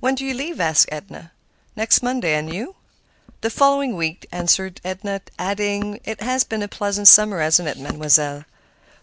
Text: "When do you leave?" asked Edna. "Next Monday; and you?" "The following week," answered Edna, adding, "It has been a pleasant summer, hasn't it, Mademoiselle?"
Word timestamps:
"When 0.00 0.16
do 0.16 0.26
you 0.26 0.34
leave?" 0.34 0.60
asked 0.60 0.90
Edna. 0.92 1.32
"Next 1.76 2.02
Monday; 2.02 2.34
and 2.34 2.52
you?" 2.52 2.74
"The 3.40 3.48
following 3.48 3.96
week," 3.96 4.26
answered 4.30 4.82
Edna, 4.84 5.22
adding, 5.38 5.98
"It 6.04 6.20
has 6.20 6.44
been 6.44 6.62
a 6.62 6.68
pleasant 6.68 7.08
summer, 7.08 7.40
hasn't 7.40 7.70
it, 7.70 7.78
Mademoiselle?" 7.78 8.44